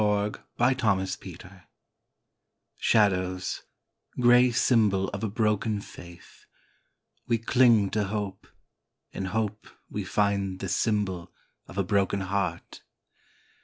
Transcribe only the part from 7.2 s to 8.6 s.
We cling to hope—